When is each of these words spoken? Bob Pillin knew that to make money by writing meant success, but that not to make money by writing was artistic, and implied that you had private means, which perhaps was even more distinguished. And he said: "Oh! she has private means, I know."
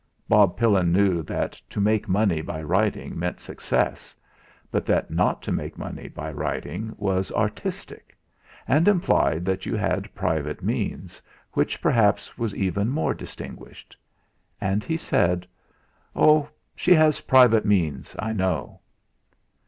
Bob 0.27 0.57
Pillin 0.57 0.91
knew 0.91 1.21
that 1.21 1.51
to 1.69 1.79
make 1.79 2.07
money 2.09 2.41
by 2.41 2.59
writing 2.59 3.19
meant 3.19 3.39
success, 3.39 4.15
but 4.71 4.83
that 4.83 5.11
not 5.11 5.43
to 5.43 5.51
make 5.51 5.77
money 5.77 6.07
by 6.07 6.31
writing 6.31 6.95
was 6.97 7.31
artistic, 7.33 8.17
and 8.67 8.87
implied 8.87 9.45
that 9.45 9.67
you 9.67 9.75
had 9.75 10.11
private 10.15 10.63
means, 10.63 11.21
which 11.53 11.79
perhaps 11.83 12.35
was 12.35 12.55
even 12.55 12.89
more 12.89 13.13
distinguished. 13.13 13.95
And 14.59 14.83
he 14.83 14.97
said: 14.97 15.45
"Oh! 16.15 16.49
she 16.75 16.95
has 16.95 17.21
private 17.21 17.63
means, 17.63 18.15
I 18.17 18.33
know." 18.33 18.79